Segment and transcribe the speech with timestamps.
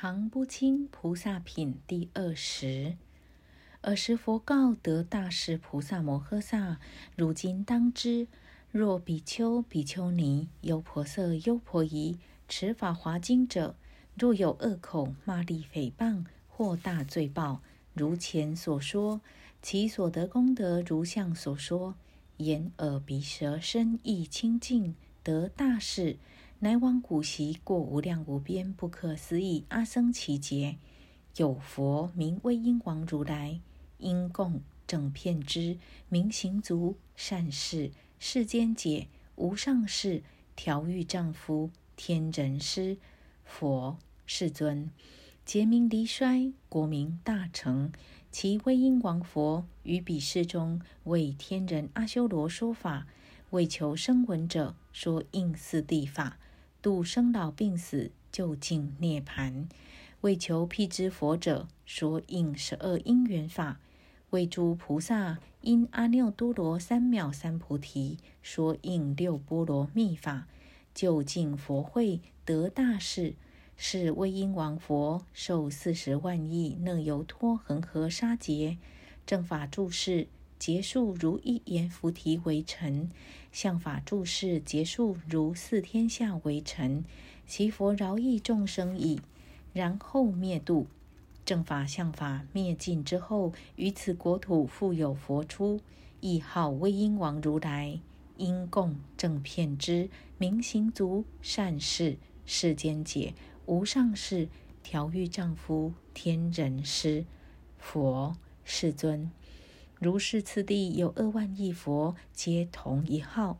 [0.00, 2.96] 常不轻菩萨品第二十。
[3.80, 6.78] 尔时佛告得大士菩萨摩诃萨：
[7.16, 8.28] 如今当知，
[8.70, 12.16] 若比丘、比丘尼、优婆塞、优婆夷
[12.46, 13.74] 持法华经者，
[14.14, 17.60] 若有恶口、骂詈诽谤，或大罪报，
[17.92, 19.20] 如前所说，
[19.60, 21.96] 其所得功德如相所说，
[22.36, 24.94] 眼、耳、鼻、舌、身意清净，
[25.24, 26.18] 得大事，
[26.60, 30.76] 乃往古习过无量无边不可思议阿僧祇劫，
[31.36, 33.60] 有佛名威音王如来。
[33.98, 35.76] 因供正片之
[36.08, 40.22] 名行足善事世间解无上士
[40.54, 42.96] 调御丈夫天人师
[43.44, 44.90] 佛世尊
[45.44, 47.92] 劫名离衰国名大成
[48.30, 53.06] 其威音王佛于彼世中为天人阿修罗说法
[53.50, 56.38] 为求生闻者说应四谛法
[56.88, 59.66] 度生老病死究竟涅槃。
[60.22, 63.78] 为求辟支佛者说应十二因缘法。
[64.30, 70.46] 为诸菩萨因阿耨多罗三藐三菩提说应六波罗蜜法，
[70.94, 73.34] 究竟佛慧得大事，
[73.76, 78.78] 是威音王佛受四十万亿那由托恒河沙劫。
[79.26, 80.26] 正法注释
[80.58, 83.10] 结束如一言菩提为尘，
[83.52, 87.04] 相法注释结束如四天下为尘，
[87.46, 89.20] 其佛饶益众生矣，
[89.72, 90.86] 然后灭度。
[91.44, 95.80] 正法相法灭尽之后，于此国土复有佛出，
[96.20, 98.00] 亦号威音王如来，
[98.36, 103.32] 因供正片之明行足善事世间解
[103.64, 104.48] 无上士
[104.82, 107.24] 调御丈夫天人师
[107.78, 109.30] 佛世尊。
[110.00, 113.58] 如是次第有二万亿佛，皆同一号。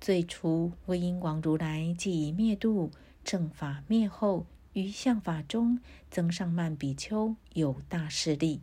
[0.00, 2.90] 最初威音王如来即已灭度，
[3.22, 4.46] 正法灭后。
[4.72, 5.78] 于相法中，
[6.10, 8.62] 增上曼比丘有大势力。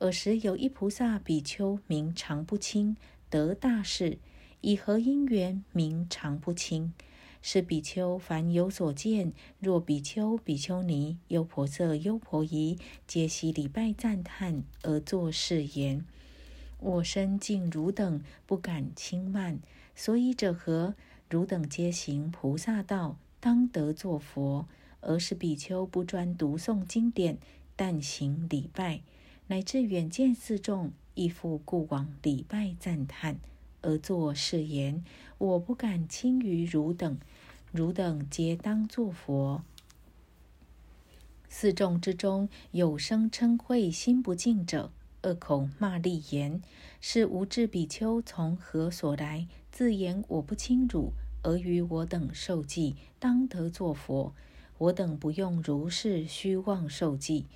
[0.00, 2.96] 尔时有一菩萨比丘名常不清，
[3.28, 4.18] 得大势，
[4.62, 6.94] 以何因缘名常不清？
[7.42, 16.04] 是比丘凡有所见，若比丘、比丘尼、优婆塞、优婆夷，皆悉礼拜赞叹，而作是言：
[16.78, 19.58] 我身敬汝等，不敢轻慢。
[19.94, 20.94] 所以者何？
[21.28, 24.66] 汝等皆行菩萨道，当得作佛。
[25.06, 27.36] 而是比丘不专读诵经典，
[27.76, 29.02] 但行礼拜，
[29.48, 33.36] 乃至远见四众，亦复故往礼拜赞叹，
[33.82, 35.04] 而作是言：
[35.36, 37.18] 我不敢轻于汝等，
[37.70, 39.62] 汝等皆当作佛。
[41.50, 44.90] 四众之中有生嗔恚心不净者，
[45.24, 46.60] 恶口骂厉言，
[47.00, 49.48] 是无智比丘从何所来？
[49.72, 51.12] 自言我不清汝，
[51.42, 54.34] 而于我等受记，当得作佛。
[54.76, 57.46] 我等不用如是虚妄受记，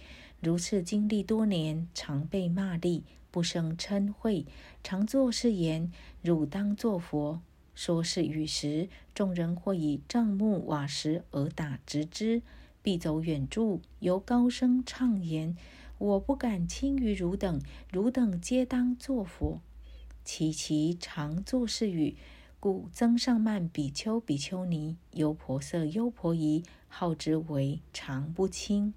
[0.41, 4.47] 如是经历多年，常被骂力，不生嗔恚，
[4.83, 5.93] 常作是言：
[6.23, 7.43] 汝当作佛。
[7.75, 12.41] 说是语时，众人或以帐木瓦石而打直之，
[12.83, 15.55] 必走远处，由高声唱言：
[15.99, 17.61] 我不敢轻于汝等，
[17.93, 19.61] 汝等皆当作佛。
[20.25, 22.17] 其其常作是语。
[22.61, 28.93] 故增上慢比丘、比丘尼、优婆塞、优婆夷，号之为常不轻。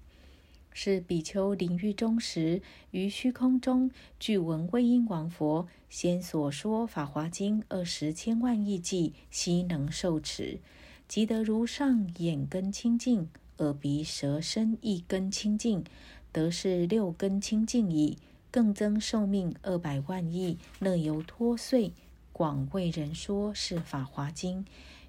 [0.72, 10.58] 是比丘临狱终时，于虚空中具闻威音王佛先所说法华经二十千万亿计，悉能受持，
[11.06, 15.84] 即得如上眼根清净，耳鼻舌身意根清净，
[16.32, 18.18] 得是六根清净矣。
[18.50, 21.92] 更增寿命二百万亿，乐由脱岁。
[22.34, 24.64] 广为人说是《法华经》，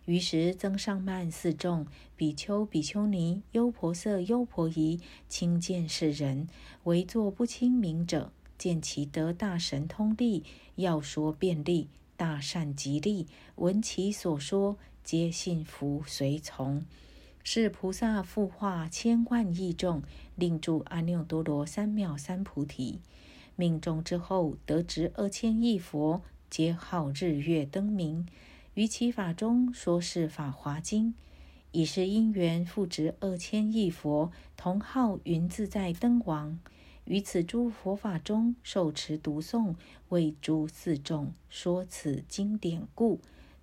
[0.06, 1.86] 于是增上慢四众
[2.16, 6.48] 比丘、比丘尼、优婆塞、优婆夷，亲见是人，
[6.84, 10.46] 唯作不亲明者，见其得大神通力，
[10.76, 16.86] 要说便利，大善吉利，闻其所说，皆信服随从。
[17.44, 20.02] 是菩萨复化千万亿众，
[20.36, 23.02] 令住阿耨多罗三藐三菩提，
[23.56, 26.22] 命中之后，得值二千亿佛。
[26.50, 28.28] 皆号日月灯明，
[28.76, 31.08] 于其法中说是《法华经》，
[31.72, 36.60] 以是因缘复值二千亿佛，同号云自在灯王。
[37.06, 39.74] 于此诸佛法中受持读诵，
[40.10, 43.20] 为诸四众说此经典故，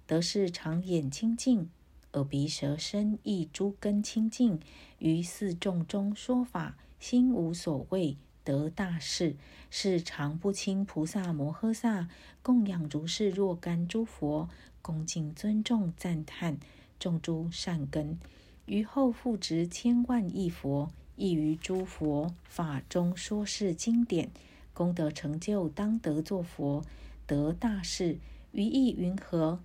[0.09, 1.71] 得是常眼清净，
[2.13, 4.61] 耳鼻舌身意诸根清净，
[4.99, 8.17] 于四众中说法，心无所谓。
[8.43, 9.37] 得大事，
[9.69, 12.09] 是常不轻菩萨摩诃萨
[12.43, 14.49] 供养如是若干诸佛，
[14.81, 16.59] 恭敬尊重赞叹，
[16.99, 18.19] 种诸善根，
[18.65, 24.31] 于后复值千万亿佛，亦于诸佛法中说是经典，
[24.73, 26.83] 功德成就当得作佛，
[27.27, 28.19] 得大事，
[28.53, 29.61] 于意云何？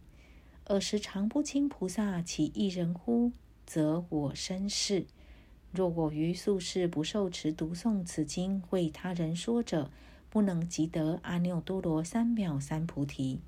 [0.67, 3.31] 尔时常不清菩萨其一人乎？
[3.67, 5.05] 则我身是。
[5.71, 9.91] 若我于宿世不受持读诵此经为他人说者，
[10.31, 13.39] 不能即得阿耨多罗三藐三菩提。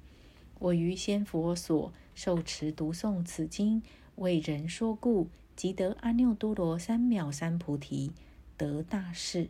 [0.60, 3.82] 我于先佛所受持读诵此经
[4.18, 8.12] 为人说故，即得阿耨多罗三藐三菩提，
[8.58, 9.50] 得大事。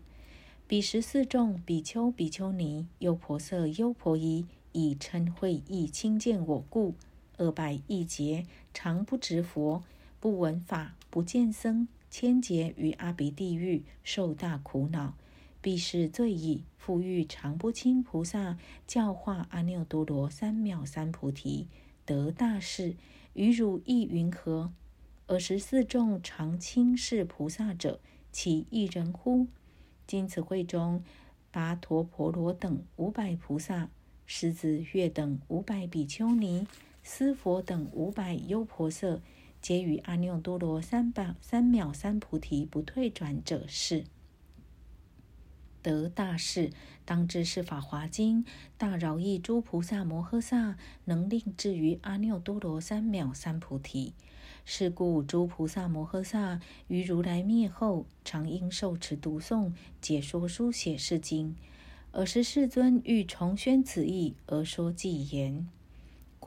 [0.68, 6.94] 彼时四众比丘、比丘尼、优婆塞、优婆夷，以嗔恚意亲见我故，
[7.38, 9.84] 恶拜一劫，常不值佛，
[10.20, 15.16] 不闻法，不见僧，千劫于阿鼻地狱受大苦恼。
[15.62, 16.64] 必是罪矣。
[16.78, 18.58] 复欲常不清菩萨
[18.88, 21.68] 教化阿耨多罗三藐三菩提，
[22.06, 22.96] 得大事，
[23.34, 24.72] 于汝意云何？
[25.26, 28.00] 尔时四众常轻视菩萨者，
[28.32, 29.48] 其一人乎？
[30.06, 31.04] 今此会中，
[31.52, 33.90] 跋陀婆罗等五百菩萨，
[34.26, 36.66] 狮子月等五百比丘尼，
[37.10, 39.22] 斯佛等五百优婆塞，
[39.62, 44.04] 皆于阿耨多罗三藐三藐三菩提不退转者是。
[45.82, 46.70] 得大事，
[47.06, 48.44] 当知是法华经
[48.78, 50.76] 大饶益诸菩萨摩诃萨，
[51.06, 54.14] 能令至于阿耨多罗三藐三菩提。
[54.66, 56.60] 是故诸菩萨摩诃萨
[56.90, 59.72] 于如来灭后，常应受持读诵
[60.02, 61.56] 解说书写是经。
[62.12, 65.70] 尔时世尊欲重宣此意，而说偈言：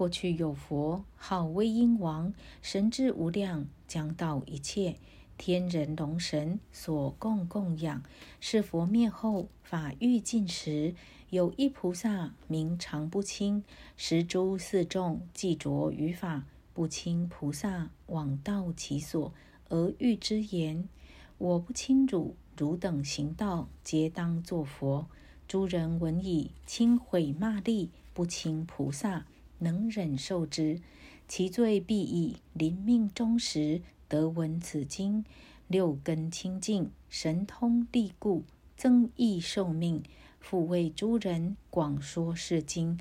[0.00, 2.32] 过去有佛号威音王，
[2.62, 4.97] 神智无量，将道一切
[5.37, 8.02] 天人龙神所共供养。
[8.41, 10.94] 是佛灭后，法欲尽时，
[11.29, 13.62] 有一菩萨名常不清，
[13.94, 16.46] 十诸四众既着于法。
[16.73, 19.35] 不清菩萨往道其所，
[19.69, 20.88] 而欲之言：
[21.37, 25.06] 我不清汝，汝等行道，皆当作佛。
[25.46, 29.26] 诸人闻已，轻毁骂力，不清菩萨
[29.60, 30.80] 能忍受之，
[31.26, 35.24] 其罪必以临命终时得闻此经，
[35.68, 38.44] 六根清净，神通力故，
[38.76, 40.02] 增益寿命，
[40.38, 42.98] 复为诸人广说是经。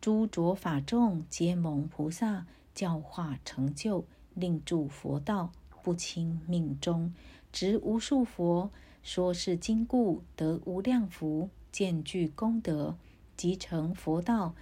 [0.00, 2.46] 诸着法众皆蒙菩萨。
[2.74, 7.12] 教化成就，令住佛道，不轻命中，
[7.52, 8.70] 值无数佛，
[9.02, 12.96] 说是经故，得无量福，见具功德，
[13.36, 14.54] 即成佛道。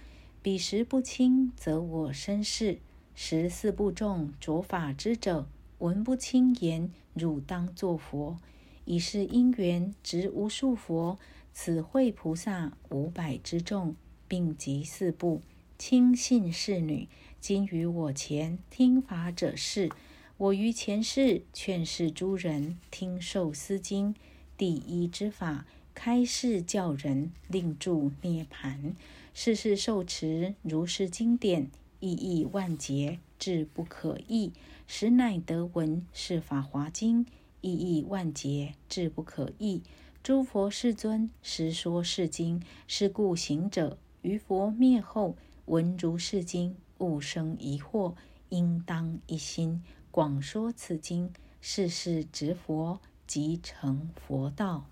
[0.43, 2.79] 彼时不清，则我身是
[3.13, 5.47] 十四部众着法之者，
[5.77, 8.39] 闻不轻言，汝当作佛。
[8.85, 11.19] 以是因缘，值无数佛，
[11.53, 13.95] 此会菩萨五百之众，
[14.27, 15.43] 并集四部，
[15.77, 17.07] 亲信侍女。
[17.39, 19.91] 今于我前听法者是，
[20.37, 24.15] 我于前世劝示诸人听受思经，
[24.57, 25.67] 第一之法
[26.03, 28.95] 开示教人，令住涅盘。
[29.35, 31.69] 世世受持如是经典，
[31.99, 34.51] 意义万劫，志不可议。
[34.87, 37.27] 实乃得闻是法华经，
[37.61, 39.83] 意义万劫，志不可议。
[40.23, 46.75] 诸佛世尊实说是经，是故行者于佛灭后闻如是经。
[46.97, 48.15] 勿生疑惑，
[48.49, 51.31] 应当一心广说此经，
[51.61, 54.87] 世世执佛，即成佛道。